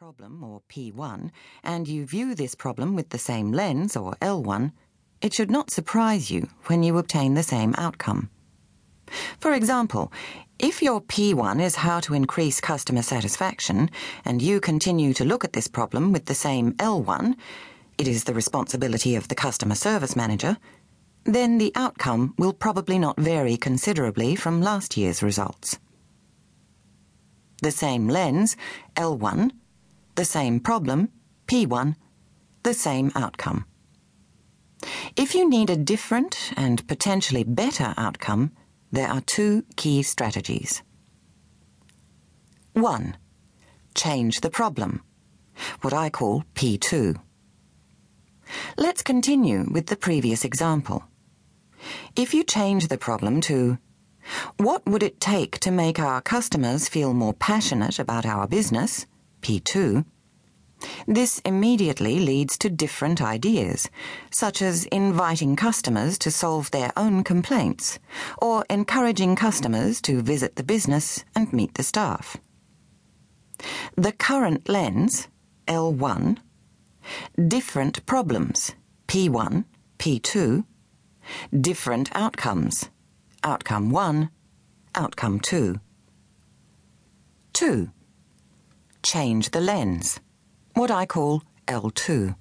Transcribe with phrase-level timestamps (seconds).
[0.00, 1.30] problem, or P1,
[1.62, 4.72] and you view this problem with the same lens, or L1,
[5.20, 8.30] it should not surprise you when you obtain the same outcome.
[9.38, 10.10] For example,
[10.58, 13.90] if your P1 is how to increase customer satisfaction,
[14.24, 17.34] and you continue to look at this problem with the same L1,
[17.98, 20.56] it is the responsibility of the customer service manager,
[21.24, 25.78] then the outcome will probably not vary considerably from last year's results.
[27.60, 28.56] The same lens,
[28.96, 29.50] L1,
[30.20, 31.08] the same problem,
[31.46, 31.96] P1,
[32.62, 33.64] the same outcome.
[35.16, 38.52] If you need a different and potentially better outcome,
[38.92, 40.82] there are two key strategies.
[42.74, 43.16] 1.
[43.94, 45.02] Change the problem,
[45.80, 47.16] what I call P2.
[48.76, 51.02] Let's continue with the previous example.
[52.14, 53.78] If you change the problem to
[54.58, 59.06] what would it take to make our customers feel more passionate about our business,
[59.40, 60.04] P2,
[61.06, 63.90] this immediately leads to different ideas,
[64.30, 67.98] such as inviting customers to solve their own complaints,
[68.40, 72.38] or encouraging customers to visit the business and meet the staff.
[73.96, 75.28] The current lens,
[75.68, 76.38] L1,
[77.46, 78.74] different problems,
[79.06, 79.64] P1,
[79.98, 80.64] P2,
[81.60, 82.88] different outcomes,
[83.44, 84.30] outcome 1,
[84.94, 85.78] outcome 2.
[87.52, 87.90] 2.
[89.02, 90.20] Change the lens
[90.74, 92.34] what I call L2.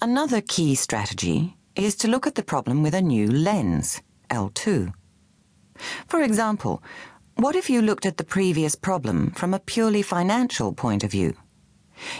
[0.00, 4.00] Another key strategy is to look at the problem with a new lens,
[4.30, 4.92] L2.
[6.06, 6.82] For example,
[7.34, 11.34] what if you looked at the previous problem from a purely financial point of view?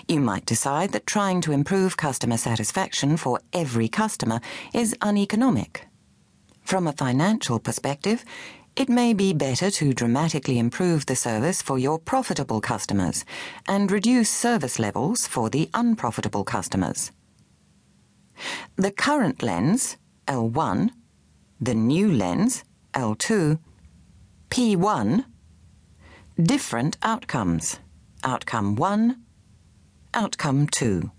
[0.06, 4.41] You might decide that trying to improve customer satisfaction for every customer
[4.75, 5.86] is uneconomic.
[6.62, 8.25] From a financial perspective,
[8.79, 13.25] it may be better to dramatically improve the service for your profitable customers
[13.67, 17.11] and reduce service levels for the unprofitable customers.
[18.77, 19.97] The current lens,
[20.29, 20.91] L1,
[21.61, 22.63] the new lens,
[22.95, 23.58] L2,
[24.48, 25.25] P1,
[26.41, 27.81] different outcomes,
[28.23, 29.20] outcome 1,
[30.14, 31.11] outcome 2.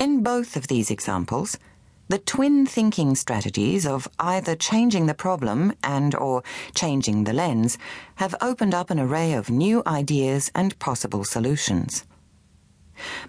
[0.00, 1.58] In both of these examples,
[2.08, 6.42] the twin thinking strategies of either changing the problem and or
[6.74, 7.78] changing the lens
[8.16, 12.04] have opened up an array of new ideas and possible solutions.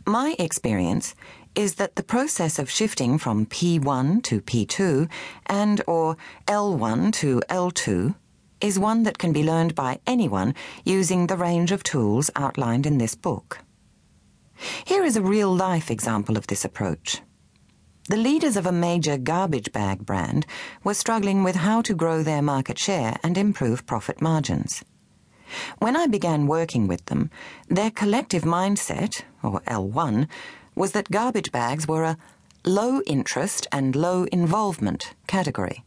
[0.05, 1.15] My experience
[1.55, 5.09] is that the process of shifting from P1 to P2
[5.47, 6.15] and or
[6.47, 8.15] L1 to L2
[8.61, 10.53] is one that can be learned by anyone
[10.85, 13.59] using the range of tools outlined in this book.
[14.85, 17.21] Here is a real life example of this approach.
[18.09, 20.45] The leaders of a major garbage bag brand
[20.81, 24.81] were struggling with how to grow their market share and improve profit margins.
[25.79, 27.29] When I began working with them,
[27.67, 30.29] their collective mindset, or L1,
[30.73, 32.17] was that garbage bags were a
[32.63, 35.83] low interest and low involvement category.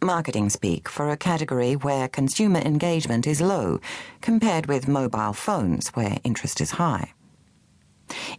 [0.00, 3.80] Marketing speak for a category where consumer engagement is low
[4.22, 7.12] compared with mobile phones where interest is high.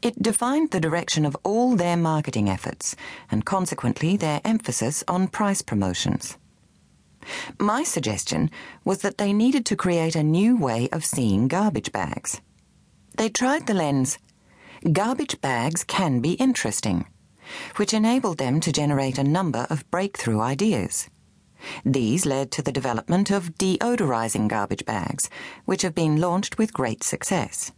[0.02, 2.96] It defined the direction of all their marketing efforts
[3.30, 6.38] and consequently their emphasis on price promotions.
[7.60, 8.50] My suggestion
[8.84, 12.42] was that they needed to create a new way of seeing garbage bags.
[13.18, 14.18] They tried the lens,
[14.92, 17.06] garbage bags can be interesting,
[17.76, 21.10] which enabled them to generate a number of breakthrough ideas.
[21.86, 25.30] These led to the development of deodorizing garbage bags,
[25.66, 27.72] which have been launched with great success.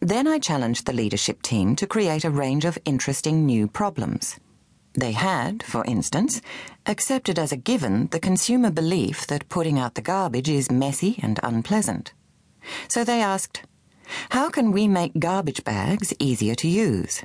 [0.00, 4.38] Then I challenged the leadership team to create a range of interesting new problems.
[4.94, 6.40] They had, for instance,
[6.86, 11.38] accepted as a given the consumer belief that putting out the garbage is messy and
[11.42, 12.12] unpleasant.
[12.88, 13.62] So they asked,
[14.30, 17.22] How can we make garbage bags easier to use?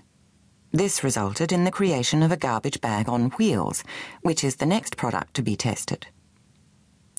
[0.71, 3.83] This resulted in the creation of a garbage bag on wheels,
[4.21, 6.07] which is the next product to be tested.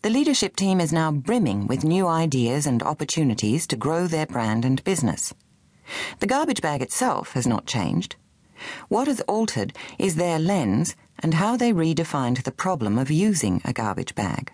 [0.05, 4.62] The leadership team is now brimming with new ideas and opportunities to grow their brand
[4.62, 5.33] and business.
[6.19, 8.17] The garbage bag itself has not changed.
[8.91, 13.73] What has altered is their lens and how they redefined the problem of using a
[13.73, 14.53] garbage bag.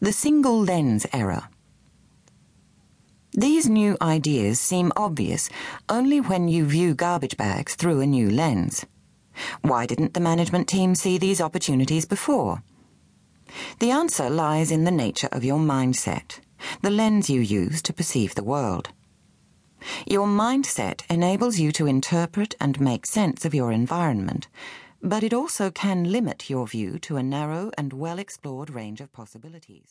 [0.00, 1.48] The single lens error.
[3.32, 5.48] These new ideas seem obvious
[5.88, 8.84] only when you view garbage bags through a new lens.
[9.62, 12.62] Why didn't the management team see these opportunities before?
[13.78, 16.40] The answer lies in the nature of your mindset,
[16.82, 18.90] the lens you use to perceive the world.
[20.06, 24.48] Your mindset enables you to interpret and make sense of your environment,
[25.02, 29.12] but it also can limit your view to a narrow and well explored range of
[29.12, 29.86] possibilities.